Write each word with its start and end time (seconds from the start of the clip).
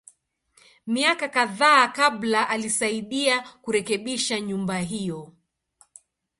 Miaka 0.87 1.27
kadhaa 1.35 1.87
kabla, 1.97 2.49
alisaidia 2.49 3.41
kurekebisha 3.61 4.39
nyumba 4.39 4.77
hiyo. 4.77 5.33